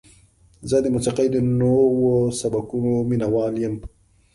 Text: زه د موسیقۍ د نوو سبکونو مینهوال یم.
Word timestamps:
زه 0.69 0.77
د 0.81 0.85
موسیقۍ 0.95 1.27
د 1.31 1.37
نوو 1.59 2.15
سبکونو 2.39 2.91
مینهوال 3.09 3.53
یم. 3.63 3.75